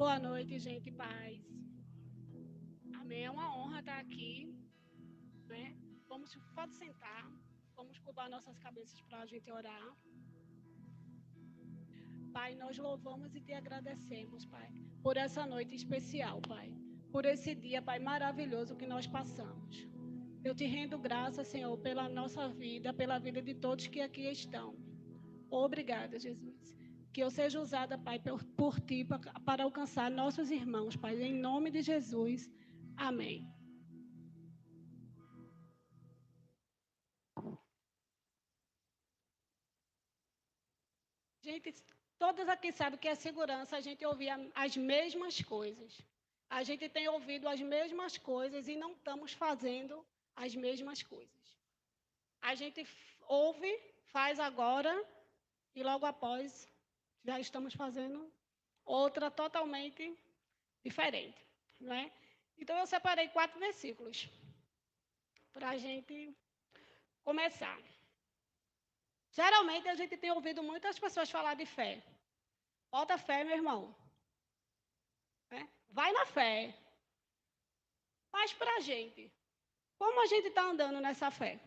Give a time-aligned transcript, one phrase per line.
[0.00, 1.38] Boa noite, gente, paz.
[3.00, 3.24] Amém.
[3.26, 4.30] É uma honra estar aqui.
[5.46, 5.76] Né?
[6.08, 7.30] Vamos, pode sentar.
[7.76, 9.88] Vamos curvar nossas cabeças para a gente orar.
[12.32, 14.72] Pai, nós louvamos e te agradecemos, Pai,
[15.02, 16.72] por essa noite especial, Pai.
[17.12, 19.86] Por esse dia, Pai, maravilhoso que nós passamos.
[20.42, 24.74] Eu te rendo graça, Senhor, pela nossa vida, pela vida de todos que aqui estão.
[25.50, 26.79] Obrigada, Jesus.
[27.12, 31.20] Que eu seja usada, Pai, por, por ti para, para alcançar nossos irmãos, Pai.
[31.20, 32.50] Em nome de Jesus.
[32.96, 33.46] Amém.
[41.42, 41.74] Gente,
[42.18, 46.00] todos aqui sabem que é segurança a gente ouvir as mesmas coisas.
[46.48, 50.06] A gente tem ouvido as mesmas coisas e não estamos fazendo
[50.36, 51.44] as mesmas coisas.
[52.40, 52.86] A gente
[53.26, 53.72] ouve,
[54.12, 54.92] faz agora
[55.74, 56.68] e logo após
[57.24, 58.32] já estamos fazendo
[58.84, 60.16] outra totalmente
[60.82, 61.46] diferente,
[61.78, 62.10] não é?
[62.58, 64.28] Então eu separei quatro versículos
[65.52, 66.34] para a gente
[67.22, 67.78] começar.
[69.32, 72.02] Geralmente a gente tem ouvido muitas pessoas falar de fé.
[72.90, 73.94] Bota fé, meu irmão.
[75.50, 75.66] É?
[75.88, 76.74] Vai na fé.
[78.32, 79.32] Mas para a gente,
[79.98, 81.60] como a gente está andando nessa fé?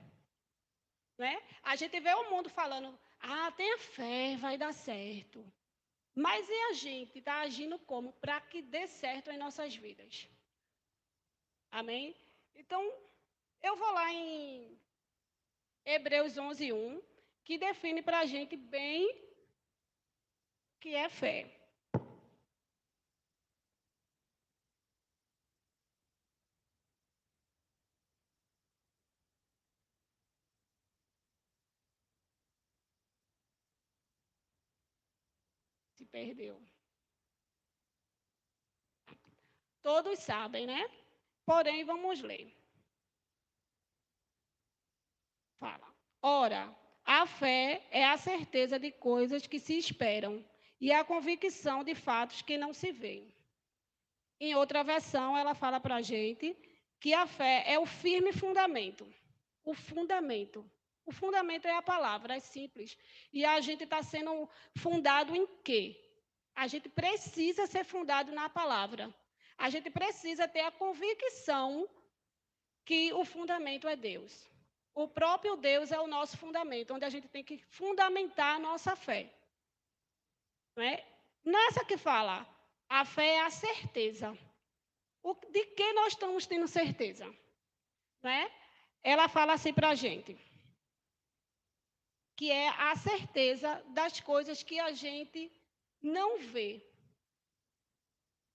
[1.17, 1.41] Né?
[1.61, 5.45] A gente vê o mundo falando, ah, tenha fé, vai dar certo.
[6.13, 8.11] Mas e a gente está agindo como?
[8.13, 10.27] Para que dê certo em nossas vidas.
[11.71, 12.15] Amém?
[12.53, 12.81] Então,
[13.61, 14.77] eu vou lá em
[15.85, 17.01] Hebreus 11, 1,
[17.45, 19.09] que define para a gente bem
[20.75, 21.62] o que é fé.
[36.13, 36.61] Perdeu.
[39.81, 40.81] Todos sabem, né?
[41.43, 42.55] Porém, vamos ler.
[45.59, 45.87] Fala.
[46.21, 50.45] Ora, a fé é a certeza de coisas que se esperam
[50.79, 53.33] e a convicção de fatos que não se veem.
[54.39, 56.55] Em outra versão, ela fala para a gente
[56.99, 59.11] que a fé é o firme fundamento.
[59.65, 60.69] O fundamento
[61.05, 62.97] o fundamento é a palavra, é simples.
[63.31, 65.99] E a gente está sendo fundado em quê?
[66.55, 69.13] A gente precisa ser fundado na palavra.
[69.57, 71.89] A gente precisa ter a convicção
[72.85, 74.49] que o fundamento é Deus.
[74.93, 78.95] O próprio Deus é o nosso fundamento, onde a gente tem que fundamentar a nossa
[78.95, 79.33] fé.
[80.75, 81.05] Não é?
[81.43, 82.47] Nessa que fala,
[82.87, 84.37] a fé é a certeza.
[85.21, 87.25] O, de que nós estamos tendo certeza?
[88.21, 88.51] Não é?
[89.03, 90.37] Ela fala assim para a gente
[92.35, 95.51] que é a certeza das coisas que a gente
[96.01, 96.81] não vê.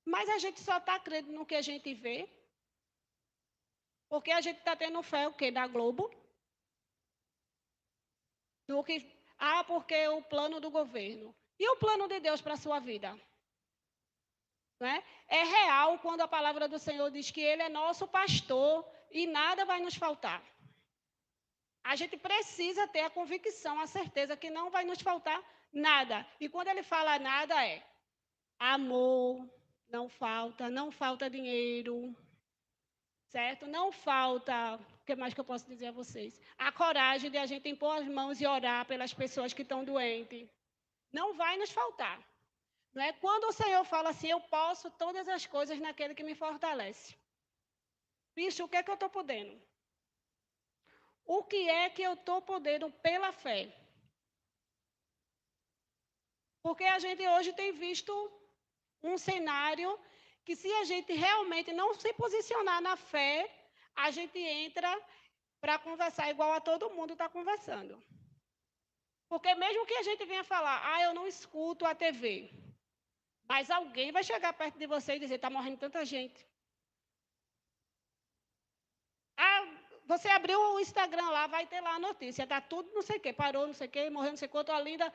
[0.05, 2.29] Mas a gente só está crendo no que a gente vê.
[4.09, 5.51] Porque a gente está tendo fé o quê?
[5.51, 6.11] Da Globo.
[8.67, 9.07] Do que,
[9.39, 11.35] ah, porque o plano do governo.
[11.59, 13.19] E o plano de Deus para a sua vida?
[14.81, 15.03] É?
[15.29, 19.65] é real quando a palavra do Senhor diz que Ele é nosso pastor e nada
[19.65, 20.43] vai nos faltar.
[21.91, 26.17] A gente precisa ter a convicção, a certeza que não vai nos faltar nada.
[26.39, 27.83] E quando ele fala nada, é
[28.59, 29.49] amor,
[29.89, 32.15] não falta, não falta dinheiro,
[33.29, 33.67] certo?
[33.67, 36.39] Não falta, o que mais que eu posso dizer a vocês?
[36.59, 40.47] A coragem de a gente impor as mãos e orar pelas pessoas que estão doentes.
[41.11, 42.23] Não vai nos faltar.
[42.93, 46.35] Não é quando o Senhor fala assim, eu posso todas as coisas naquele que me
[46.35, 47.17] fortalece.
[48.35, 49.59] Bicho, o que é que eu estou podendo?
[51.37, 53.61] O que é que eu estou podendo pela fé.
[56.63, 58.13] Porque a gente hoje tem visto
[59.03, 59.91] um cenário
[60.45, 63.35] que, se a gente realmente não se posicionar na fé,
[63.95, 64.91] a gente entra
[65.61, 68.03] para conversar igual a todo mundo está conversando.
[69.29, 72.51] Porque mesmo que a gente venha falar, ah, eu não escuto a TV,
[73.45, 76.41] mas alguém vai chegar perto de você e dizer, está morrendo tanta gente.
[79.37, 79.63] Ah,
[80.09, 82.45] você abriu o Instagram lá, vai ter lá a notícia.
[82.45, 83.31] Está tudo não sei o quê.
[83.31, 84.73] Parou, não sei o quê, morreu não sei quanto.
[84.73, 85.13] Olinda,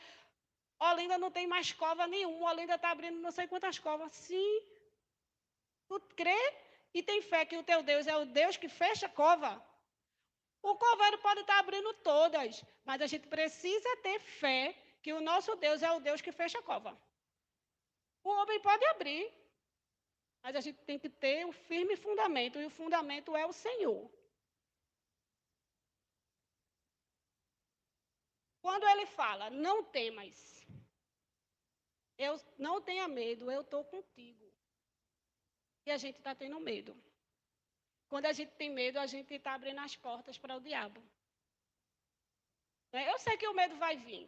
[0.79, 2.51] Olinda não tem mais cova nenhuma.
[2.51, 4.11] Olinda está abrindo não sei quantas covas.
[4.11, 4.61] Sim.
[5.87, 6.41] Tu crê
[6.93, 9.51] e tem fé que o teu Deus é o Deus que fecha cova.
[10.61, 15.21] O coveiro pode estar tá abrindo todas, mas a gente precisa ter fé que o
[15.21, 16.95] nosso Deus é o Deus que fecha cova.
[18.23, 19.33] O homem pode abrir,
[20.43, 24.09] mas a gente tem que ter um firme fundamento, e o fundamento é o Senhor.
[28.63, 30.65] Quando ele fala, não temas,
[32.17, 34.45] eu não tenha medo, eu estou contigo.
[35.85, 36.95] E a gente está tendo medo.
[38.07, 41.03] Quando a gente tem medo, a gente está abrindo as portas para o diabo.
[42.93, 44.25] Eu sei que o medo vai vir.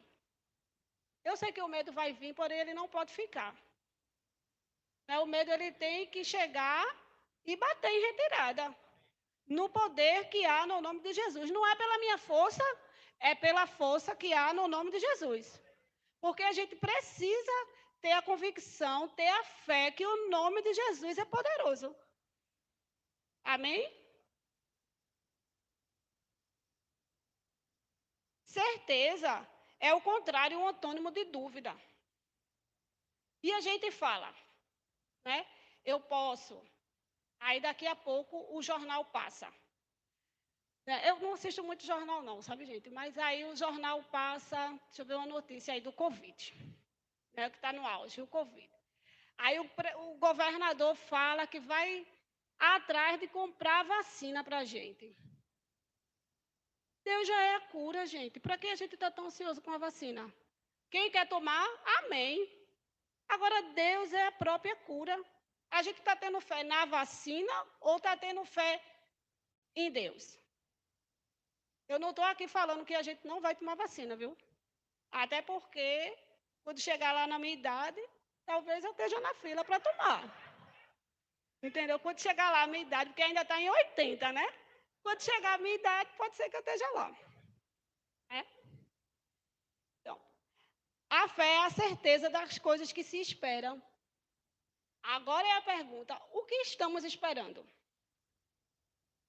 [1.23, 3.55] Eu sei que o medo vai vir, porém ele não pode ficar.
[5.07, 5.17] Né?
[5.19, 6.85] O medo ele tem que chegar
[7.45, 8.75] e bater em retirada.
[9.47, 11.49] No poder que há no nome de Jesus.
[11.51, 12.65] Não é pela minha força,
[13.19, 15.61] é pela força que há no nome de Jesus.
[16.19, 17.67] Porque a gente precisa
[18.01, 21.95] ter a convicção, ter a fé que o nome de Jesus é poderoso.
[23.43, 23.81] Amém?
[28.43, 29.47] Certeza
[29.79, 31.75] é o contrário, um antônimo de dúvida.
[33.43, 34.33] E a gente fala,
[35.23, 35.45] né?
[35.83, 36.59] Eu posso.
[37.39, 39.51] Aí daqui a pouco o jornal passa.
[40.87, 42.91] É, eu não assisto muito jornal, não, sabe, gente?
[42.91, 46.53] Mas aí o jornal passa, deixa eu ver uma notícia aí do Covid,
[47.33, 48.69] né, que está no auge, o Covid.
[49.37, 49.69] Aí o,
[50.03, 52.05] o, governador fala que vai
[52.59, 55.15] atrás de comprar vacina para a gente.
[57.03, 58.39] Deus já é a cura, gente.
[58.39, 60.31] Para que a gente está tão ansioso com a vacina?
[60.89, 61.67] Quem quer tomar,
[61.99, 62.47] amém.
[63.27, 65.19] Agora, Deus é a própria cura.
[65.71, 68.81] A gente está tendo fé na vacina ou está tendo fé
[69.75, 70.44] em Deus?
[71.87, 74.35] Eu não estou aqui falando que a gente não vai tomar vacina, viu?
[75.11, 76.17] Até porque,
[76.63, 78.01] quando chegar lá na minha idade,
[78.45, 80.23] talvez eu esteja na fila para tomar.
[81.61, 81.99] Entendeu?
[81.99, 84.45] Quando chegar lá a minha idade, porque ainda está em 80, né?
[85.03, 87.11] Quando chegar a minha idade, pode ser que eu esteja lá.
[88.29, 88.43] É?
[90.01, 90.19] Então,
[91.09, 93.81] a fé é a certeza das coisas que se esperam.
[95.03, 97.63] Agora é a pergunta: o que estamos esperando?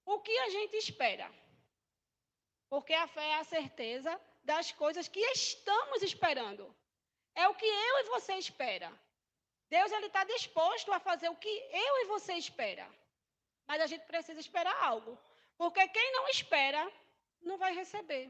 [0.05, 1.31] O que a gente espera?
[2.69, 6.63] Porque a fé é a certeza das coisas que estamos esperando.
[7.35, 8.91] É o que eu e você espera.
[9.69, 12.87] Deus ele está disposto a fazer o que eu e você espera.
[13.67, 15.17] Mas a gente precisa esperar algo.
[15.57, 16.91] Porque quem não espera,
[17.41, 18.25] não vai receber.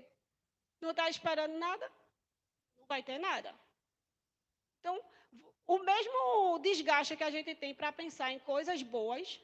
[0.81, 1.91] Não está esperando nada,
[2.77, 3.53] não vai ter nada.
[4.79, 5.03] Então,
[5.65, 9.39] o mesmo desgaste que a gente tem para pensar em coisas boas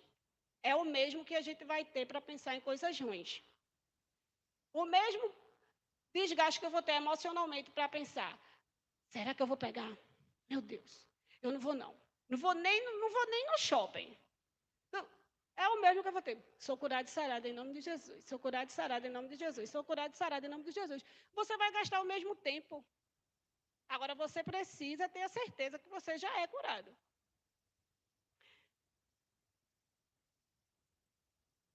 [0.61, 3.41] é o mesmo que a gente vai ter para pensar em coisas ruins.
[4.73, 5.33] O mesmo
[6.13, 8.37] desgaste que eu vou ter emocionalmente para pensar:
[9.07, 9.91] será que eu vou pegar?
[10.49, 11.07] Meu Deus,
[11.41, 11.95] eu não vou não.
[12.29, 14.17] Não vou nem, não vou nem no shopping.
[15.55, 16.37] É o mesmo que eu vou ter.
[16.57, 18.23] Sou curado e sarado em nome de Jesus.
[18.25, 19.69] Sou curado e sarado em nome de Jesus.
[19.69, 21.03] Sou curado e sarado em nome de Jesus.
[21.33, 22.83] Você vai gastar o mesmo tempo.
[23.87, 26.95] Agora você precisa ter a certeza que você já é curado.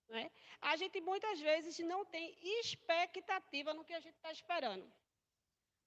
[0.09, 0.31] Né?
[0.61, 4.91] A gente muitas vezes não tem expectativa no que a gente está esperando.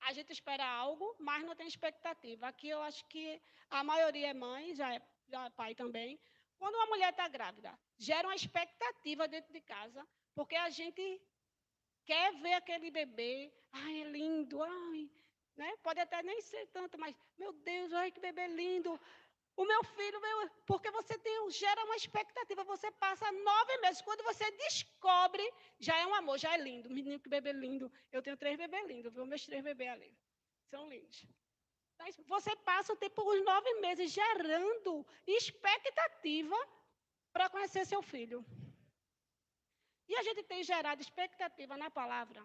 [0.02, 2.48] A gente espera algo, mas não tem expectativa.
[2.48, 6.20] Aqui eu acho que a maioria é mãe, já é, já é pai também.
[6.58, 11.22] Quando uma mulher está grávida, gera uma expectativa dentro de casa, porque a gente
[12.06, 15.10] quer ver aquele bebê, ai, é lindo, ai,
[15.56, 15.76] né?
[15.84, 19.00] Pode até nem ser tanto, mas, meu Deus, ai, que bebê lindo.
[19.56, 22.64] O meu filho, meu, porque você tem, gera uma expectativa.
[22.64, 24.02] Você passa nove meses.
[24.02, 25.44] Quando você descobre,
[25.80, 26.90] já é um amor, já é lindo.
[26.90, 27.92] Menino, que bebê lindo.
[28.12, 29.26] Eu tenho três bebês lindos, viu?
[29.26, 30.18] Meus três bebês ali.
[30.70, 31.26] São lindos.
[31.98, 36.58] Mas você passa o tempo, os nove meses, gerando expectativa
[37.32, 38.44] para conhecer seu filho.
[40.08, 42.44] E a gente tem gerado expectativa na palavra.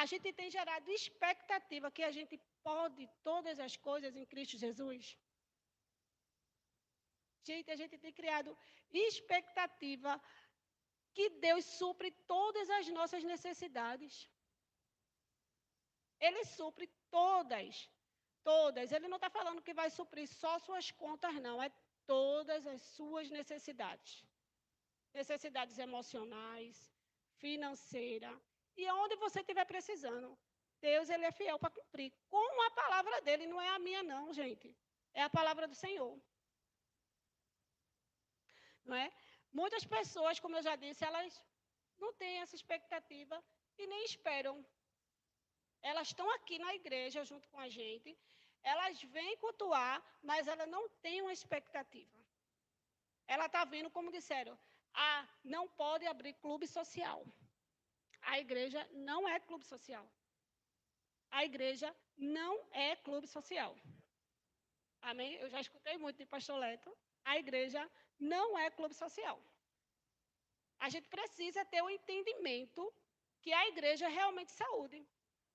[0.00, 2.36] A gente tem gerado expectativa que a gente
[2.68, 5.04] pode todas as coisas em Cristo Jesus.
[7.48, 8.50] Gente, a gente tem criado
[8.92, 10.12] expectativa
[11.14, 14.14] que Deus supre todas as nossas necessidades.
[16.26, 17.90] Ele supre todas,
[18.50, 18.92] todas.
[18.92, 21.56] Ele não está falando que vai suprir só suas contas, não.
[21.62, 21.70] É
[22.06, 24.12] todas as suas necessidades.
[25.20, 26.76] Necessidades emocionais,
[27.44, 28.38] financeiras,
[28.76, 30.38] e onde você estiver precisando.
[30.80, 32.12] Deus ele é fiel para cumprir.
[32.28, 34.74] Com a palavra dele, não é a minha, não, gente.
[35.14, 36.14] É a palavra do Senhor.
[38.84, 39.10] Não é?
[39.60, 41.40] Muitas pessoas, como eu já disse, elas
[41.98, 43.42] não têm essa expectativa
[43.78, 44.64] e nem esperam.
[45.82, 48.16] Elas estão aqui na igreja junto com a gente,
[48.62, 52.18] elas vêm cultuar, mas ela não tem uma expectativa.
[53.26, 54.58] Ela está vindo, como disseram,
[54.94, 57.24] ah, não pode abrir clube social.
[58.32, 60.06] A igreja não é clube social.
[61.38, 62.52] A igreja não
[62.86, 63.72] é clube social.
[65.10, 65.34] Amém?
[65.42, 66.90] Eu já escutei muito de pastor Leto.
[67.24, 67.82] A igreja
[68.34, 69.38] não é clube social.
[70.78, 72.82] A gente precisa ter o um entendimento
[73.42, 75.00] que a igreja é realmente saúde.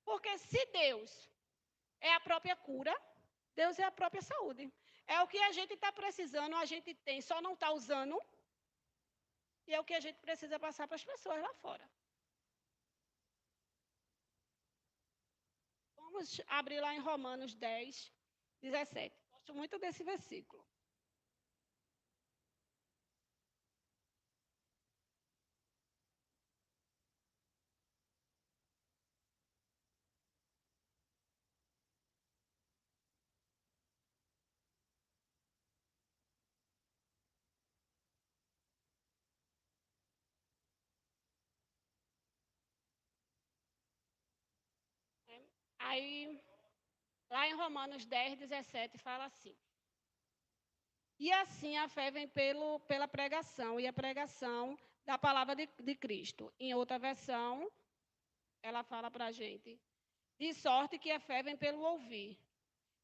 [0.10, 1.12] Porque se Deus
[2.00, 2.96] é a própria cura,
[3.62, 4.66] Deus é a própria saúde.
[5.08, 8.18] É o que a gente está precisando, a gente tem, só não está usando.
[9.68, 11.86] E é o que a gente precisa passar para as pessoas lá fora.
[16.12, 18.12] Vamos abrir lá em Romanos 10,
[18.62, 19.16] 17.
[19.32, 20.62] Gosto muito desse versículo.
[45.92, 46.42] Aí,
[47.30, 49.54] lá em Romanos 10, 17, fala assim.
[51.20, 55.96] E assim a fé vem pelo, pela pregação, e a pregação da palavra de, de
[55.96, 56.44] Cristo.
[56.58, 57.70] Em outra versão,
[58.64, 59.78] ela fala para a gente.
[60.40, 62.40] De sorte que a fé vem pelo ouvir.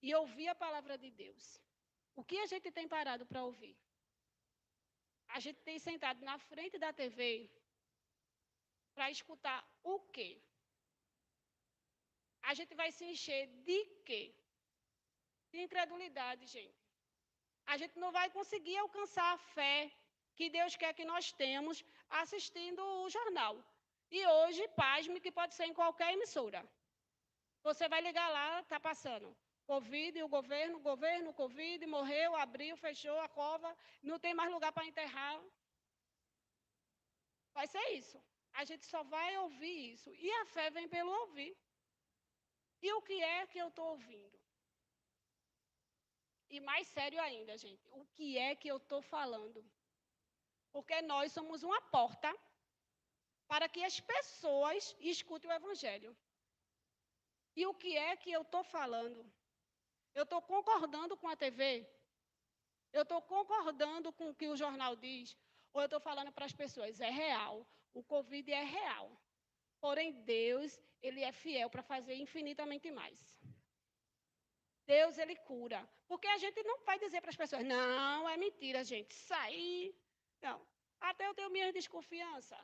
[0.02, 1.62] E ouvir a palavra de Deus.
[2.16, 3.76] O que a gente tem parado para ouvir?
[5.28, 7.52] A gente tem sentado na frente da TV
[8.96, 10.42] para escutar o quê?
[12.50, 14.24] A gente vai se encher de quê?
[15.52, 16.84] De incredulidade, gente.
[17.74, 19.76] A gente não vai conseguir alcançar a fé
[20.38, 21.84] que Deus quer que nós temos
[22.22, 23.54] assistindo o jornal.
[24.18, 26.62] E hoje, pasme, que pode ser em qualquer emissora.
[27.68, 29.30] Você vai ligar lá, está passando.
[29.72, 33.70] Covid, o governo, governo, Covid, morreu, abriu, fechou a cova,
[34.02, 35.38] não tem mais lugar para enterrar.
[37.58, 38.18] Vai ser isso.
[38.54, 40.10] A gente só vai ouvir isso.
[40.28, 41.54] E a fé vem pelo ouvir.
[42.82, 44.38] E o que é que eu estou ouvindo?
[46.50, 49.64] E mais sério ainda, gente, o que é que eu estou falando?
[50.72, 52.34] Porque nós somos uma porta
[53.48, 56.16] para que as pessoas escutem o Evangelho.
[57.56, 59.26] E o que é que eu estou falando?
[60.14, 61.88] Eu estou concordando com a TV?
[62.94, 65.36] Eu estou concordando com o que o jornal diz?
[65.74, 69.12] Ou eu estou falando para as pessoas, é real, o Covid é real.
[69.80, 73.20] Porém, Deus, ele é fiel para fazer infinitamente mais.
[74.86, 75.88] Deus, ele cura.
[76.08, 79.94] Porque a gente não vai dizer para as pessoas, não, é mentira, gente, sair.
[80.42, 80.66] Não.
[81.00, 82.58] Até eu tenho minha desconfiança.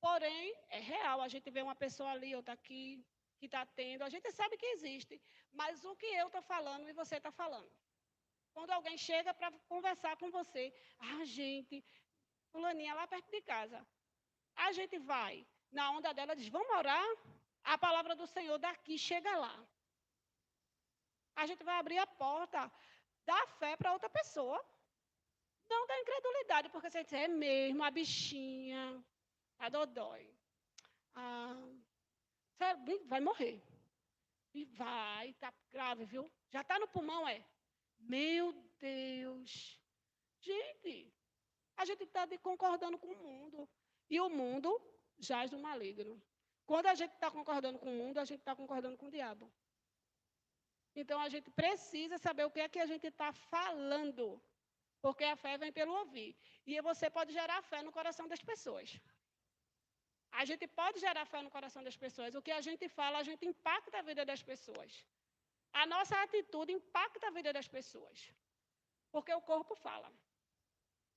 [0.00, 1.20] Porém, é real.
[1.20, 3.04] A gente vê uma pessoa ali, outra aqui,
[3.38, 4.02] que está tendo.
[4.02, 5.20] A gente sabe que existe.
[5.52, 7.70] Mas o que eu estou falando e você está falando?
[8.54, 11.84] Quando alguém chega para conversar com você, ah, gente,
[12.50, 13.86] fulaninha lá perto de casa.
[14.56, 17.08] A gente vai na onda dela, diz: Vamos orar?
[17.74, 19.54] A palavra do Senhor daqui chega lá.
[21.40, 22.60] A gente vai abrir a porta
[23.30, 24.58] da fé para outra pessoa.
[25.72, 28.82] Não da incredulidade, porque você É mesmo, a bichinha,
[29.58, 30.24] a dodói.
[31.14, 31.62] Ah,
[33.12, 33.62] vai morrer.
[34.54, 36.24] E vai, tá grave, viu?
[36.50, 37.44] Já está no pulmão, é?
[37.98, 39.78] Meu Deus.
[40.40, 41.12] Gente,
[41.76, 43.68] a gente está concordando com o mundo.
[44.08, 44.70] E o mundo
[45.18, 46.14] jaz do maligno.
[46.70, 49.46] Quando a gente está concordando com o mundo, a gente está concordando com o diabo.
[51.00, 54.26] Então a gente precisa saber o que é que a gente está falando.
[55.04, 56.30] Porque a fé vem pelo ouvir.
[56.66, 58.88] E você pode gerar fé no coração das pessoas.
[60.40, 62.34] A gente pode gerar fé no coração das pessoas.
[62.34, 64.92] O que a gente fala, a gente impacta a vida das pessoas.
[65.80, 68.18] A nossa atitude impacta a vida das pessoas.
[69.14, 70.10] Porque o corpo fala.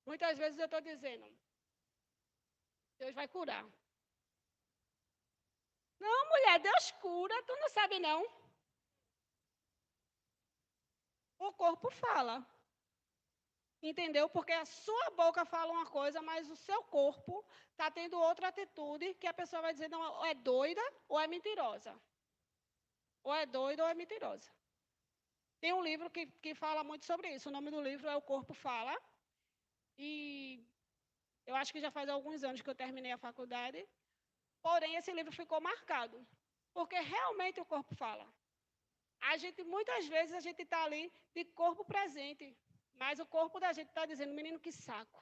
[0.06, 1.28] Muitas vezes eu estou dizendo,
[3.02, 3.66] Deus vai curar.
[6.06, 8.22] Não, mulher, Deus cura, tu não sabe não.
[11.48, 12.36] O corpo fala.
[13.90, 14.28] Entendeu?
[14.30, 19.14] Porque a sua boca fala uma coisa, mas o seu corpo está tendo outra atitude
[19.16, 21.94] que a pessoa vai dizer, não, ou é doida ou é mentirosa.
[23.24, 24.50] Ou é doida ou é mentirosa.
[25.60, 27.50] Tem um livro que, que fala muito sobre isso.
[27.50, 28.96] O nome do livro é O Corpo Fala.
[29.98, 30.66] E
[31.46, 33.88] eu acho que já faz alguns anos que eu terminei a faculdade.
[34.68, 36.18] Porém, esse livro ficou marcado,
[36.74, 38.26] porque realmente o corpo fala.
[39.32, 42.48] A gente, muitas vezes, a gente está ali de corpo presente,
[42.94, 45.22] mas o corpo da gente está dizendo, menino, que saco.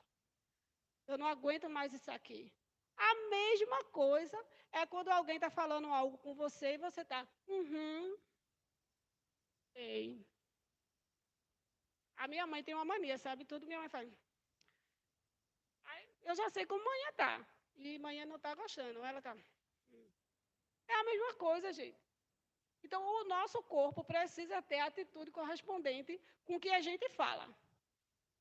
[1.07, 2.41] Eu não aguento mais isso aqui.
[2.95, 4.37] A mesma coisa
[4.71, 8.17] é quando alguém está falando algo com você e você está, uhum,
[9.75, 10.25] ei.
[12.17, 13.45] A minha mãe tem uma mania, sabe?
[13.45, 14.09] Tudo minha mãe faz.
[16.29, 17.47] Eu já sei como manhã está.
[17.79, 19.03] E manhã não está gostando.
[19.09, 19.33] Ela está.
[20.87, 22.01] É a mesma coisa, gente.
[22.85, 26.13] Então, o nosso corpo precisa ter a atitude correspondente
[26.45, 27.45] com o que a gente fala.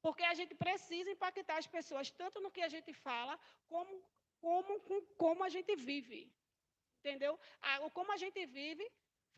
[0.05, 3.35] Porque a gente precisa impactar as pessoas, tanto no que a gente fala,
[3.73, 3.95] como,
[4.41, 6.21] como com como a gente vive.
[7.01, 7.39] Entendeu?
[7.61, 8.87] Ah, como a gente vive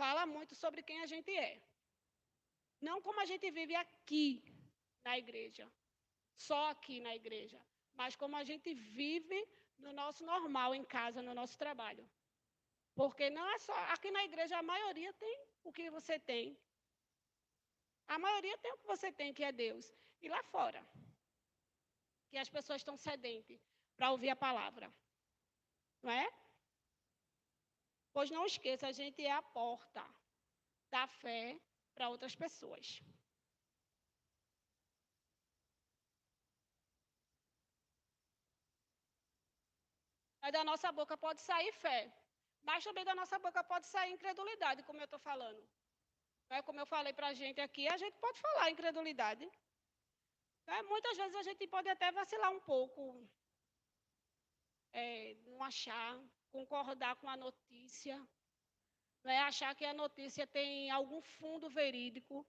[0.01, 1.55] fala muito sobre quem a gente é.
[2.89, 4.27] Não como a gente vive aqui
[5.07, 5.65] na igreja,
[6.47, 7.59] só aqui na igreja,
[7.95, 9.41] mas como a gente vive
[9.85, 12.05] no nosso normal, em casa, no nosso trabalho.
[12.95, 13.77] Porque não é só.
[13.95, 16.59] Aqui na igreja a maioria tem o que você tem.
[18.07, 19.87] A maioria tem o que você tem, que é Deus.
[20.21, 20.85] E lá fora,
[22.29, 23.61] que as pessoas estão sedentes
[23.97, 24.93] para ouvir a palavra.
[26.03, 26.27] Não é?
[28.13, 30.05] Pois não esqueça, a gente é a porta
[30.91, 31.59] da fé
[31.95, 33.01] para outras pessoas.
[40.57, 42.01] Da nossa boca pode sair fé,
[42.63, 45.63] mas também da nossa boca pode sair incredulidade, como eu estou falando.
[46.49, 49.45] É como eu falei para a gente aqui, a gente pode falar incredulidade.
[50.67, 53.03] É, muitas vezes a gente pode até vacilar um pouco,
[54.93, 56.13] é, não achar,
[56.51, 58.17] concordar com a notícia,
[59.23, 62.47] não é achar que a notícia tem algum fundo verídico.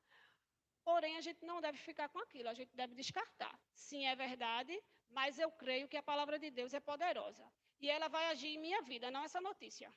[0.83, 3.55] Porém, a gente não deve ficar com aquilo, a gente deve descartar.
[3.73, 4.75] Sim, é verdade,
[5.09, 7.45] mas eu creio que a palavra de Deus é poderosa.
[7.81, 9.89] E ela vai agir em minha vida, não essa notícia.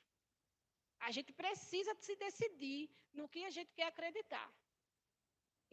[1.07, 4.47] A gente precisa se decidir no que a gente quer acreditar.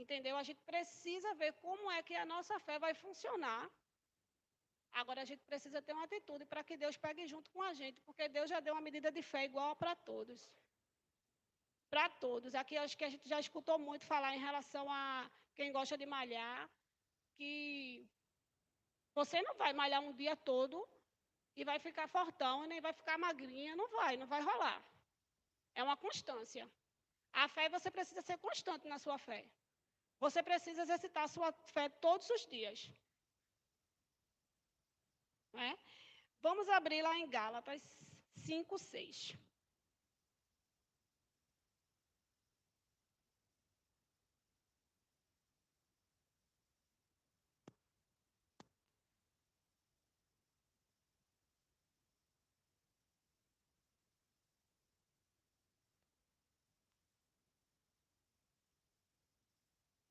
[0.03, 0.37] Entendeu?
[0.37, 3.63] A gente precisa ver como é que a nossa fé vai funcionar
[5.01, 8.01] Agora a gente precisa ter uma atitude para que Deus pegue junto com a gente,
[8.03, 10.41] porque Deus já deu uma medida de fé igual para todos.
[11.89, 12.55] Para todos.
[12.55, 16.05] Aqui acho que a gente já escutou muito falar em relação a quem gosta de
[16.05, 16.71] malhar,
[17.37, 18.07] que
[19.15, 20.87] você não vai malhar um dia todo
[21.57, 24.83] e vai ficar fortão, nem vai ficar magrinha, não vai, não vai rolar.
[25.75, 26.71] É uma constância.
[27.33, 29.47] A fé você precisa ser constante na sua fé.
[30.21, 32.91] Você precisa exercitar a sua fé todos os dias.
[35.55, 35.77] É?
[36.41, 37.83] Vamos abrir lá em Gálatas
[38.37, 39.37] 5, 6.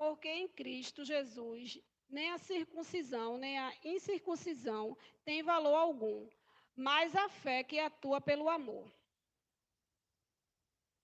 [0.02, 6.28] Porque em Cristo Jesus nem a circuncisão, nem a incircuncisão tem valor algum,
[6.76, 8.92] mas a fé que atua pelo amor.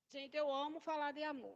[0.09, 1.55] Gente, eu amo falar de amor.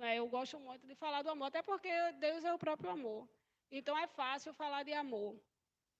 [0.00, 1.90] É, eu gosto muito de falar do amor, até porque
[2.26, 3.26] Deus é o próprio amor.
[3.70, 5.40] Então é fácil falar de amor.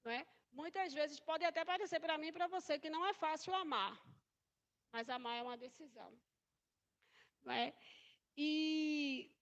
[0.04, 0.26] Não é?
[0.52, 3.98] Muitas vezes pode até parecer para mim e para você que não é fácil amar,
[4.92, 6.12] mas amar é uma decisão.
[7.42, 7.74] Não é?
[8.36, 9.32] E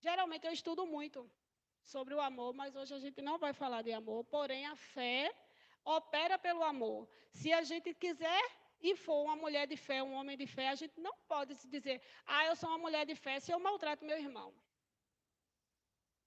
[0.00, 1.30] Geralmente eu estudo muito
[1.82, 5.32] sobre o amor, mas hoje a gente não vai falar de amor, porém a fé
[5.84, 7.08] opera pelo amor.
[7.30, 8.42] Se a gente quiser
[8.80, 11.68] e for uma mulher de fé, um homem de fé, a gente não pode se
[11.68, 14.52] dizer, ah, eu sou uma mulher de fé se eu maltrato meu irmão.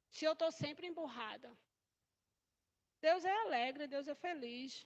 [0.09, 1.55] Se eu estou sempre emburrada.
[3.01, 4.85] Deus é alegre, Deus é feliz.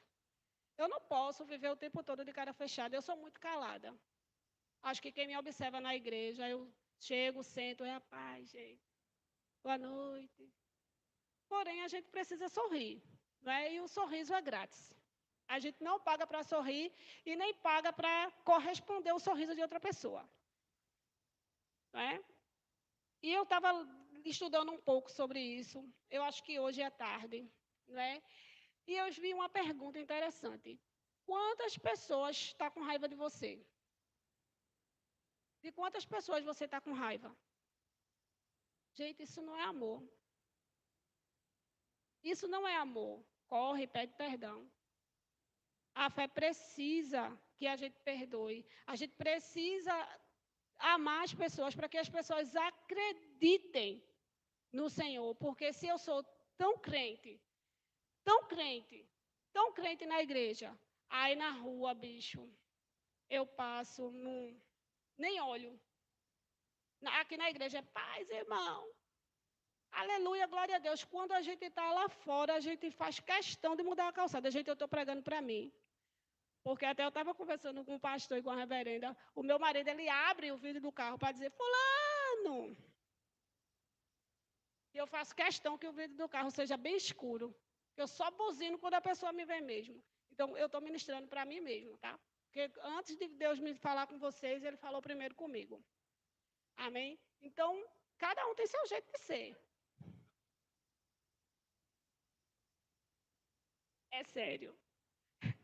[0.78, 3.96] Eu não posso viver o tempo todo de cara fechada, eu sou muito calada.
[4.82, 6.72] Acho que quem me observa na igreja, eu
[7.06, 8.82] Chego, sento, é a paz, gente.
[9.62, 10.44] Boa noite.
[11.50, 13.04] Porém, a gente precisa sorrir.
[13.42, 13.74] Né?
[13.74, 14.94] E o sorriso é grátis.
[15.46, 16.94] A gente não paga para sorrir
[17.26, 20.24] e nem paga para corresponder ao sorriso de outra pessoa.
[21.92, 22.24] Né?
[23.22, 23.70] E eu estava
[24.24, 25.86] estudando um pouco sobre isso.
[26.10, 27.46] Eu acho que hoje é tarde.
[27.86, 28.24] Né?
[28.88, 30.80] E eu vi uma pergunta interessante.
[31.26, 33.62] Quantas pessoas estão tá com raiva de você?
[35.64, 37.34] De quantas pessoas você está com raiva?
[38.94, 40.04] Gente, isso não é amor.
[42.22, 43.24] Isso não é amor.
[43.48, 44.70] Corre, pede perdão.
[45.96, 47.22] A fé precisa
[47.56, 48.66] que a gente perdoe.
[48.86, 49.94] A gente precisa
[50.78, 54.04] amar as pessoas para que as pessoas acreditem
[54.72, 55.34] no Senhor.
[55.36, 56.24] Porque se eu sou
[56.58, 57.40] tão crente,
[58.24, 59.08] tão crente,
[59.54, 60.78] tão crente na igreja,
[61.10, 62.52] aí na rua, bicho,
[63.30, 64.60] eu passo num
[65.18, 65.80] nem olho.
[67.20, 68.88] Aqui na igreja é paz, irmão.
[69.92, 71.04] Aleluia, glória a Deus.
[71.04, 74.50] Quando a gente está lá fora, a gente faz questão de mudar a calçada.
[74.50, 75.72] Gente, eu estou pregando para mim.
[76.64, 79.16] Porque até eu estava conversando com o pastor e com a reverenda.
[79.36, 82.76] O meu marido, ele abre o vidro do carro para dizer, fulano.
[84.94, 87.54] E eu faço questão que o vidro do carro seja bem escuro.
[87.98, 90.02] Eu só buzino quando a pessoa me vê mesmo.
[90.32, 92.20] Então, eu estou ministrando para mim mesmo, tá?
[92.54, 95.84] Porque antes de Deus me falar com vocês, Ele falou primeiro comigo.
[96.78, 97.20] Amém?
[97.42, 97.84] Então,
[98.20, 99.58] cada um tem seu jeito de ser.
[104.12, 104.78] É sério.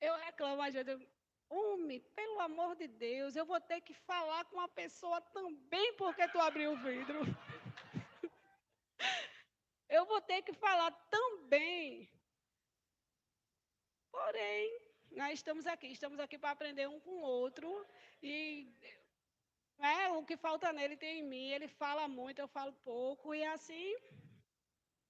[0.00, 1.04] Eu reclamo, às vezes,
[1.50, 6.28] Homem, pelo amor de Deus, eu vou ter que falar com a pessoa também porque
[6.28, 7.20] tu abriu o vidro.
[9.88, 12.06] eu vou ter que falar também.
[14.12, 17.86] Porém, nós estamos aqui, estamos aqui para aprender um com o outro
[18.22, 18.72] e
[19.78, 23.44] é, o que falta nele tem em mim, ele fala muito, eu falo pouco e
[23.44, 23.94] assim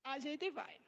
[0.04, 0.80] a gente vai.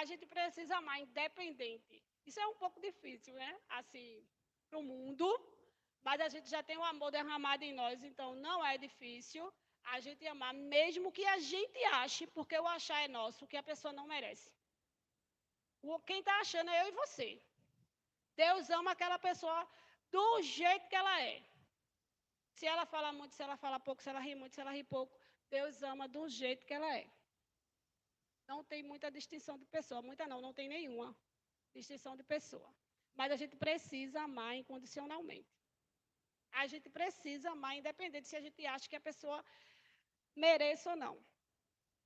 [0.00, 2.02] A gente precisa amar independente.
[2.26, 3.56] Isso é um pouco difícil, né?
[3.68, 4.26] Assim,
[4.68, 5.26] para o mundo.
[6.02, 9.52] Mas a gente já tem o amor derramado em nós, então não é difícil
[9.94, 13.62] a gente amar, mesmo que a gente ache, porque o achar é nosso, que a
[13.62, 14.50] pessoa não merece.
[16.08, 17.28] Quem está achando é eu e você.
[18.36, 19.58] Deus ama aquela pessoa
[20.10, 21.42] do jeito que ela é.
[22.58, 24.82] Se ela fala muito, se ela fala pouco, se ela ri muito, se ela ri
[24.82, 25.14] pouco,
[25.48, 27.06] Deus ama do jeito que ela é.
[28.48, 31.16] Não tem muita distinção de pessoa, muita não, não tem nenhuma
[31.74, 32.68] distinção de pessoa.
[33.14, 35.54] Mas a gente precisa amar incondicionalmente.
[36.52, 39.44] A gente precisa amar independente se a gente acha que a pessoa
[40.44, 41.16] mereça ou não.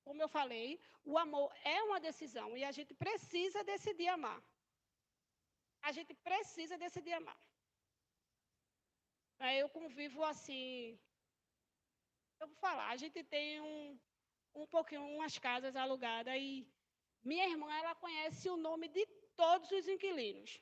[0.05, 4.41] Como eu falei, o amor é uma decisão e a gente precisa decidir amar.
[5.83, 7.39] A gente precisa decidir amar.
[9.59, 10.99] Eu convivo assim.
[12.39, 13.99] Eu vou falar, a gente tem um,
[14.55, 16.67] um pouquinho, umas casas alugadas e
[17.23, 19.05] minha irmã, ela conhece o nome de
[19.37, 20.61] todos os inquilinos.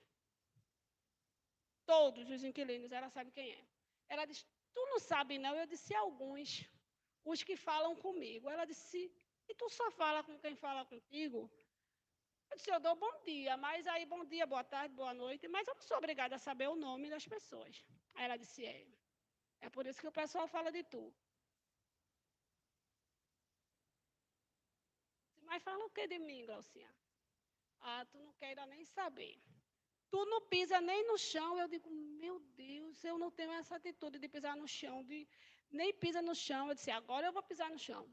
[1.87, 3.65] Todos os inquilinos, ela sabe quem é.
[4.09, 5.55] Ela disse, tu não sabe não?
[5.55, 6.69] Eu disse, alguns,
[7.33, 8.51] os que falam comigo.
[8.55, 9.01] Ela disse,
[9.49, 11.41] e tu só fala com quem fala contigo?
[12.51, 15.69] Eu disse, eu dou bom dia, mas aí bom dia, boa tarde, boa noite, mas
[15.69, 17.75] eu não sou obrigada a saber o nome das pessoas.
[18.15, 18.87] Aí ela disse, é.
[19.61, 21.03] É por isso que o pessoal fala de tu.
[25.49, 26.91] Mas fala o que de mim, Glaucinha?
[27.81, 29.35] Ah, tu não quer nem saber.
[30.11, 31.59] Tu não pisa nem no chão.
[31.59, 31.91] Eu digo,
[32.23, 35.27] meu Deus, eu não tenho essa atitude de pisar no chão, de
[35.71, 36.69] nem pisa no chão.
[36.69, 38.09] Eu disse, agora eu vou pisar no chão.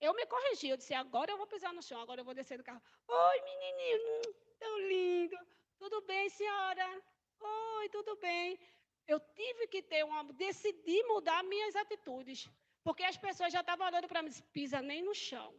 [0.00, 2.58] Eu me corrigi, eu disse, agora eu vou pisar no chão, agora eu vou descer
[2.58, 2.82] do carro.
[3.08, 4.22] Oi, menininho,
[4.58, 5.38] tão lindo.
[5.78, 7.02] Tudo bem, senhora?
[7.40, 8.58] Oi, tudo bem.
[9.06, 10.24] Eu tive que ter uma.
[10.32, 12.48] Decidi mudar minhas atitudes.
[12.84, 15.50] Porque as pessoas já estavam olhando para mim, pisa nem no chão.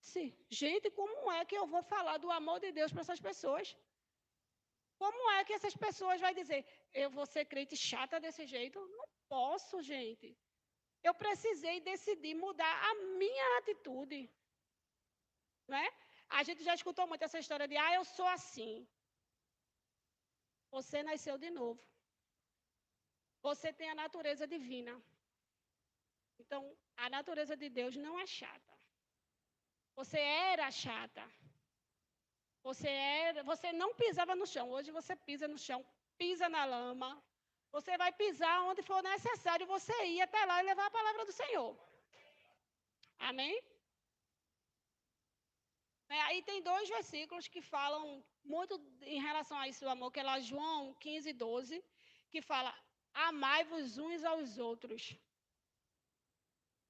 [0.00, 0.36] Sim.
[0.48, 3.76] Gente, como é que eu vou falar do amor de Deus para essas pessoas?
[5.02, 6.60] Como é que essas pessoas vão dizer,
[7.02, 8.78] eu vou ser crente chata desse jeito?
[8.98, 10.28] Não posso, gente.
[11.08, 14.20] Eu precisei decidir mudar a minha atitude.
[15.72, 15.84] Né?
[16.38, 18.74] A gente já escutou muito essa história de, ah, eu sou assim.
[20.76, 21.82] Você nasceu de novo.
[23.48, 24.94] Você tem a natureza divina.
[26.42, 26.62] Então,
[27.04, 28.74] a natureza de Deus não é chata.
[29.98, 31.24] Você era chata.
[32.62, 34.70] Você era, você não pisava no chão.
[34.70, 35.84] Hoje você pisa no chão,
[36.18, 37.10] pisa na lama.
[37.72, 41.32] Você vai pisar onde for necessário você ir até lá e levar a palavra do
[41.32, 41.70] Senhor.
[43.18, 43.54] Amém?
[46.08, 48.04] É, aí tem dois versículos que falam
[48.44, 51.84] muito em relação a isso do amor, que é lá João 15, 12,
[52.32, 52.74] que fala:
[53.14, 55.16] Amai-vos uns aos outros.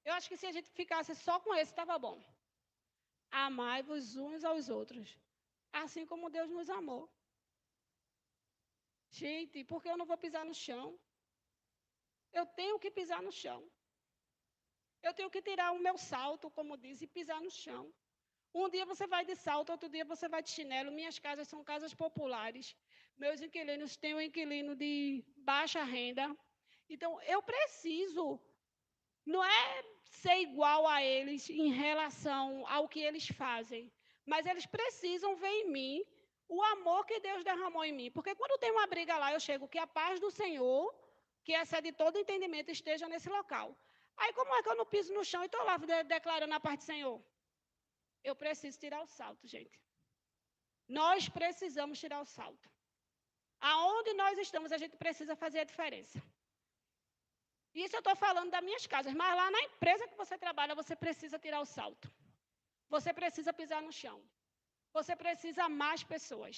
[0.03, 2.17] Eu acho que se a gente ficasse só com esse, estava bom.
[3.29, 5.15] Amai-vos uns aos outros,
[5.71, 7.09] assim como Deus nos amou.
[9.09, 10.99] Gente, por que eu não vou pisar no chão?
[12.31, 13.61] Eu tenho que pisar no chão.
[15.03, 17.93] Eu tenho que tirar o meu salto, como diz, e pisar no chão.
[18.53, 20.91] Um dia você vai de salto, outro dia você vai de chinelo.
[20.91, 22.75] Minhas casas são casas populares.
[23.17, 26.35] Meus inquilinos têm um inquilino de baixa renda.
[26.89, 28.39] Então, eu preciso,
[29.25, 33.91] não é ser igual a eles em relação ao que eles fazem,
[34.31, 35.95] mas eles precisam ver em mim
[36.57, 38.09] o amor que Deus derramou em mim.
[38.15, 40.83] Porque quando tem uma briga lá, eu chego que a paz do Senhor,
[41.45, 43.67] que excede todo entendimento, esteja nesse local.
[44.21, 45.75] Aí, como é que eu não piso no chão e estou lá
[46.15, 47.17] declarando a paz do Senhor?
[48.29, 49.77] Eu preciso tirar o salto, gente.
[51.01, 52.67] Nós precisamos tirar o salto.
[53.73, 56.19] Aonde nós estamos, a gente precisa fazer a diferença.
[57.83, 60.95] Isso eu estou falando das minhas casas, mas lá na empresa que você trabalha, você
[61.05, 62.07] precisa tirar o salto.
[62.93, 64.19] Você precisa pisar no chão.
[64.97, 66.55] Você precisa amar as pessoas.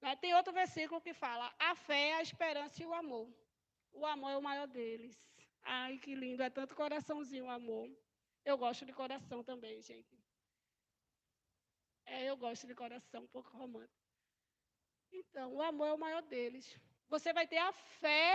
[0.00, 0.16] Né?
[0.16, 3.28] Tem outro versículo que fala: a fé, a esperança e o amor.
[3.92, 5.14] O amor é o maior deles.
[5.62, 7.86] Ai, que lindo, é tanto coraçãozinho o amor.
[8.44, 10.18] Eu gosto de coração também, gente.
[12.06, 14.02] É, eu gosto de coração, um pouco romântico.
[15.12, 16.66] Então, o amor é o maior deles.
[17.08, 18.26] Você vai ter a fé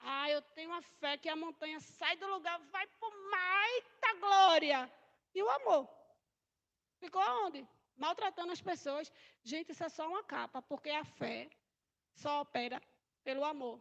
[0.00, 3.68] ah, eu tenho uma fé que a montanha sai do lugar, vai para o mar,
[3.70, 4.92] eita glória!
[5.38, 5.82] E o amor?
[7.02, 7.60] Ficou onde?
[7.98, 9.12] maltratando as pessoas.
[9.42, 11.50] Gente, isso é só uma capa, porque a fé
[12.14, 12.80] só opera
[13.24, 13.76] pelo amor.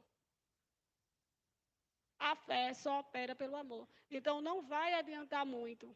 [2.20, 3.88] A fé só opera pelo amor.
[4.10, 5.96] Então, não vai adiantar muito.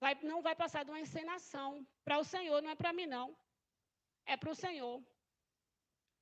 [0.00, 1.86] Vai, não vai passar de uma encenação.
[2.04, 3.36] Para o Senhor, não é para mim, não.
[4.24, 5.02] É para o Senhor.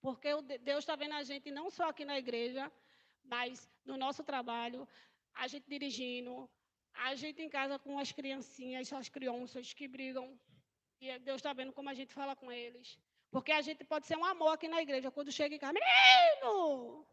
[0.00, 0.30] Porque
[0.68, 2.72] Deus está vendo a gente não só aqui na igreja,
[3.22, 4.88] mas no nosso trabalho,
[5.34, 6.48] a gente dirigindo,
[7.04, 10.38] a gente em casa com as criancinhas, as crianças que brigam.
[11.00, 12.98] E Deus está vendo como a gente fala com eles.
[13.30, 15.10] Porque a gente pode ser um amor aqui na igreja.
[15.10, 17.06] Quando chega em casa, menino!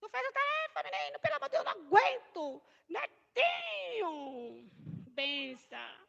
[0.00, 2.62] Tu fez a tarefa, menino, pelo amor de Deus, eu não aguento.
[2.88, 4.70] Netinho!
[5.10, 6.06] Bença.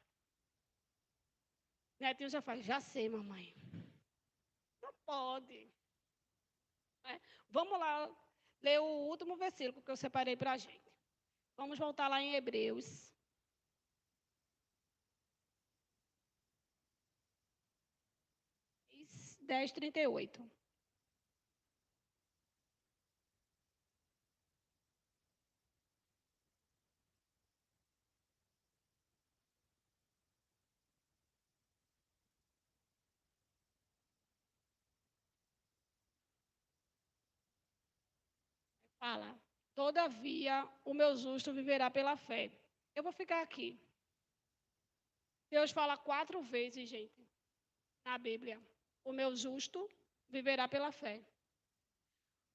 [1.99, 3.55] Netinho já faz, já sei, mamãe.
[4.81, 5.71] Não pode.
[7.05, 7.19] É.
[7.49, 8.09] Vamos lá
[8.61, 10.91] ler o último versículo que eu separei para a gente.
[11.57, 13.13] Vamos voltar lá em Hebreus.
[19.41, 20.41] Dez trinta e oito.
[39.05, 39.31] Fala.
[39.75, 42.43] Todavia, o meu justo viverá pela fé.
[42.95, 43.67] Eu vou ficar aqui.
[45.47, 47.21] Deus fala quatro vezes, gente,
[48.03, 48.57] na Bíblia.
[49.03, 49.79] O meu justo
[50.27, 51.15] viverá pela fé.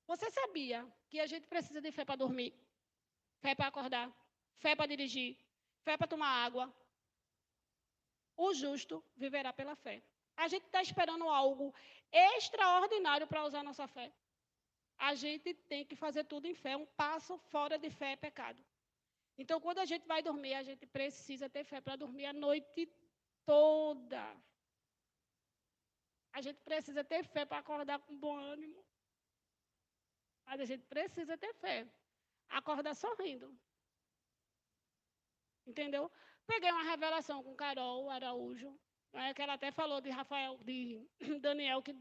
[0.09, 2.53] Você sabia que a gente precisa de fé para dormir?
[3.43, 4.09] Fé para acordar?
[4.57, 5.39] Fé para dirigir?
[5.85, 6.65] Fé para tomar água?
[8.37, 10.03] O justo viverá pela fé.
[10.37, 11.73] A gente está esperando algo
[12.11, 14.13] extraordinário para usar nossa fé
[15.01, 16.77] a gente tem que fazer tudo em fé.
[16.77, 18.63] Um passo fora de fé é pecado.
[19.39, 22.87] Então, quando a gente vai dormir, a gente precisa ter fé para dormir a noite
[23.47, 24.23] toda.
[26.33, 28.85] A gente precisa ter fé para acordar com bom ânimo.
[30.45, 31.89] Mas a gente precisa ter fé.
[32.51, 33.59] Acordar sorrindo.
[35.67, 36.13] Entendeu?
[36.47, 38.79] Peguei uma revelação com Carol Araújo,
[39.15, 41.09] né, que ela até falou de Rafael, de
[41.41, 41.95] Daniel, que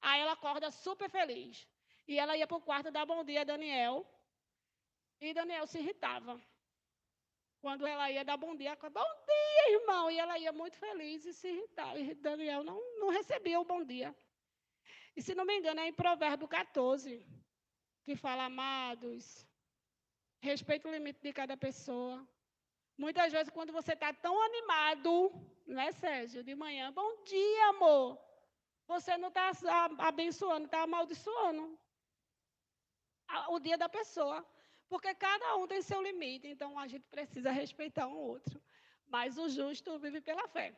[0.00, 1.68] aí ela acorda super feliz.
[2.12, 4.06] E ela ia para o quarto dar bom dia a Daniel.
[5.18, 6.38] E Daniel se irritava.
[7.62, 10.10] Quando ela ia dar bom dia, bom dia, irmão.
[10.10, 11.98] E ela ia muito feliz e se irritava.
[11.98, 14.14] E Daniel não, não recebia o bom dia.
[15.16, 17.26] E se não me engano, é em Provérbio 14,
[18.04, 19.46] que fala, amados,
[20.40, 22.28] respeita o limite de cada pessoa.
[22.98, 25.32] Muitas vezes, quando você está tão animado,
[25.66, 28.18] né, Sérgio, de manhã, bom dia, amor.
[28.86, 29.50] Você não está
[29.98, 31.78] abençoando, está amaldiçoando
[33.48, 34.46] o dia da pessoa,
[34.88, 38.60] porque cada um tem seu limite, então a gente precisa respeitar um outro.
[39.06, 40.74] Mas o justo vive pela fé.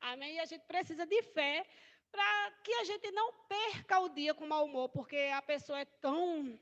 [0.00, 0.34] Amém?
[0.34, 1.66] E a gente precisa de fé
[2.10, 5.84] para que a gente não perca o dia com mau humor, porque a pessoa é
[5.84, 6.58] tão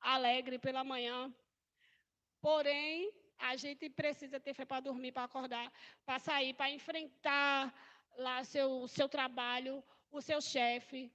[0.00, 1.32] alegre pela manhã.
[2.40, 5.72] Porém, a gente precisa ter fé para dormir, para acordar,
[6.04, 7.72] para sair, para enfrentar
[8.16, 11.12] lá seu, seu trabalho, o seu chefe.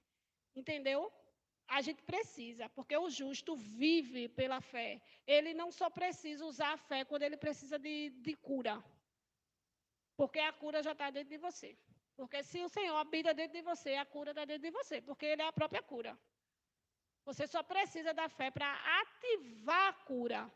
[0.54, 1.12] Entendeu?
[1.68, 5.00] A gente precisa, porque o justo vive pela fé.
[5.26, 8.82] Ele não só precisa usar a fé quando ele precisa de, de cura.
[10.16, 11.76] Porque a cura já está dentro de você.
[12.16, 15.26] Porque se o Senhor habita dentro de você, a cura está dentro de você, porque
[15.26, 16.18] Ele é a própria cura.
[17.24, 20.50] Você só precisa da fé para ativar a cura,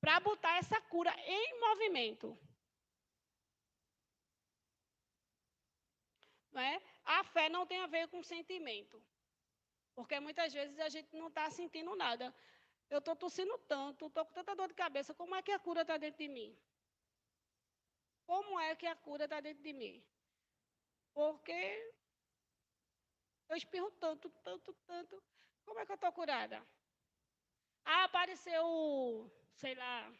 [0.00, 2.36] para botar essa cura em movimento.
[6.52, 6.82] Não é?
[7.04, 9.02] A fé não tem a ver com sentimento.
[9.94, 12.34] Porque muitas vezes a gente não está sentindo nada.
[12.88, 15.14] Eu estou tossindo tanto, estou com tanta dor de cabeça.
[15.14, 16.56] Como é que a cura está dentro de mim?
[18.26, 20.02] Como é que a cura está dentro de mim?
[21.14, 21.92] Porque
[23.48, 25.22] eu espirro tanto, tanto, tanto.
[25.64, 26.58] Como é que eu estou curada?
[27.84, 30.12] Ah, apareceu, sei lá,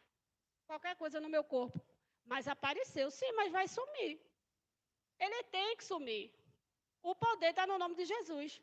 [0.66, 1.80] qualquer coisa no meu corpo.
[2.24, 4.20] Mas apareceu, sim, mas vai sumir.
[5.18, 6.32] Ele tem que sumir.
[7.02, 8.60] O poder está no nome de Jesus.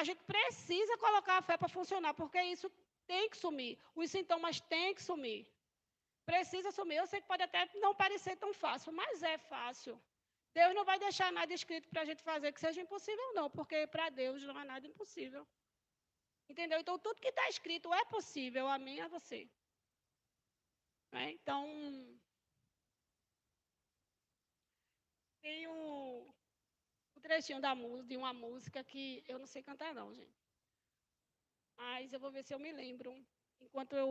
[0.00, 2.68] A gente precisa colocar a fé para funcionar, porque isso
[3.06, 3.78] tem que sumir.
[3.94, 5.42] Os sintomas têm que sumir.
[6.30, 6.96] Precisa sumir.
[6.98, 9.94] Eu sei que pode até não parecer tão fácil, mas é fácil.
[10.58, 13.86] Deus não vai deixar nada escrito para a gente fazer que seja impossível, não, porque
[13.94, 15.46] para Deus não há nada impossível.
[16.48, 16.78] Entendeu?
[16.80, 19.40] Então, tudo que está escrito é possível a mim e a você.
[21.12, 21.30] É?
[21.30, 21.64] Então,
[25.42, 25.93] tem um,
[27.24, 27.74] trechinho da,
[28.10, 30.38] de uma música que eu não sei cantar, não, gente.
[31.76, 33.10] Mas eu vou ver se eu me lembro.
[33.60, 34.08] Enquanto eu.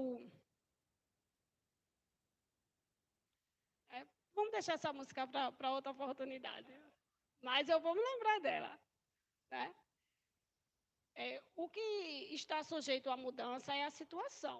[3.89, 6.73] É, Vamos deixar essa música para outra oportunidade.
[7.41, 8.79] Mas eu vou me lembrar dela.
[9.51, 9.75] Né?
[11.15, 11.87] É, o que
[12.41, 14.59] está sujeito à mudança é a situação.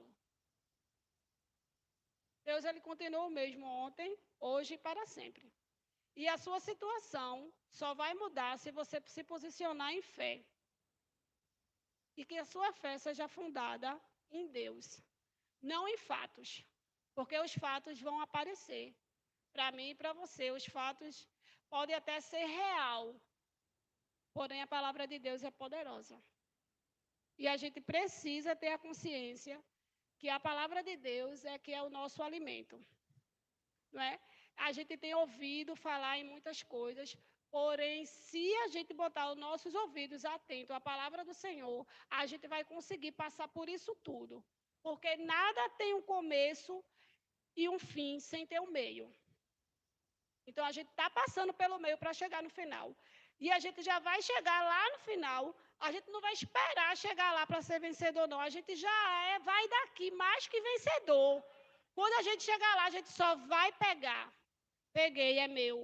[2.45, 5.52] Deus ele continua o mesmo ontem, hoje e para sempre.
[6.15, 10.43] E a sua situação só vai mudar se você se posicionar em fé.
[12.15, 13.99] E que a sua fé seja fundada
[14.29, 15.01] em Deus,
[15.61, 16.63] não em fatos.
[17.15, 18.95] Porque os fatos vão aparecer.
[19.51, 21.27] Para mim e para você, os fatos
[21.69, 23.15] podem até ser real.
[24.33, 26.17] Porém, a palavra de Deus é poderosa.
[27.37, 29.63] E a gente precisa ter a consciência
[30.17, 32.83] que a palavra de Deus é que é o nosso alimento.
[33.91, 34.19] Não é?
[34.57, 37.17] A gente tem ouvido falar em muitas coisas,
[37.49, 42.47] porém, se a gente botar os nossos ouvidos atentos à palavra do Senhor, a gente
[42.47, 44.43] vai conseguir passar por isso tudo.
[44.81, 46.83] Porque nada tem um começo
[47.55, 49.13] e um fim sem ter um meio.
[50.45, 52.95] Então, a gente está passando pelo meio para chegar no final.
[53.39, 55.55] E a gente já vai chegar lá no final.
[55.79, 58.39] A gente não vai esperar chegar lá para ser vencedor, não.
[58.39, 58.99] A gente já
[59.31, 61.43] é, vai daqui mais que vencedor.
[61.93, 64.23] Quando a gente chegar lá, a gente só vai pegar.
[64.93, 65.77] Peguei, é meu.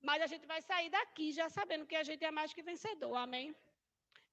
[0.00, 3.14] Mas a gente vai sair daqui já sabendo que a gente é mais que vencedor.
[3.16, 3.54] Amém?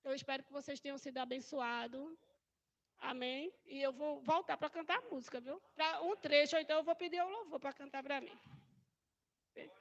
[0.03, 2.17] Eu espero que vocês tenham sido abençoados.
[2.99, 3.53] Amém?
[3.65, 5.61] E eu vou voltar para cantar música, viu?
[5.75, 8.37] Para um trecho, então eu vou pedir o louvor para cantar para mim.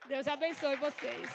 [0.06, 1.28] Deus abençoe vocês.